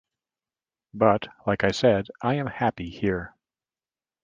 But 0.95 1.27
like 1.45 1.63
I 1.63 1.69
said, 1.69 2.07
I 2.23 2.33
am 2.33 2.47
happy 2.47 2.89
here. 2.89 3.35